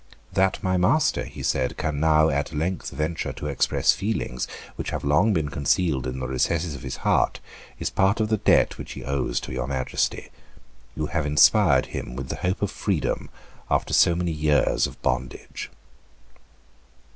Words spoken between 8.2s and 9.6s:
the debt which he owes to